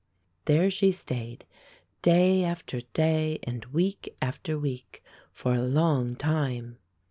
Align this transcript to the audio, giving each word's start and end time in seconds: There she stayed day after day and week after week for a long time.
There 0.45 0.71
she 0.71 0.91
stayed 0.91 1.45
day 2.01 2.43
after 2.43 2.81
day 2.81 3.37
and 3.43 3.63
week 3.65 4.17
after 4.19 4.57
week 4.57 5.03
for 5.31 5.53
a 5.53 5.61
long 5.61 6.15
time. 6.15 6.79